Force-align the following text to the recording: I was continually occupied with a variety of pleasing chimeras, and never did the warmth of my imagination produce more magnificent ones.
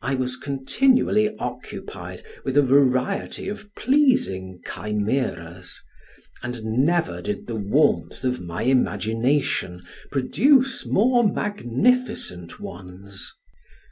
I 0.00 0.16
was 0.16 0.34
continually 0.36 1.36
occupied 1.38 2.24
with 2.44 2.56
a 2.56 2.62
variety 2.64 3.48
of 3.48 3.72
pleasing 3.76 4.60
chimeras, 4.66 5.80
and 6.42 6.64
never 6.84 7.22
did 7.22 7.46
the 7.46 7.54
warmth 7.54 8.24
of 8.24 8.40
my 8.40 8.62
imagination 8.62 9.84
produce 10.10 10.84
more 10.84 11.22
magnificent 11.32 12.58
ones. 12.58 13.30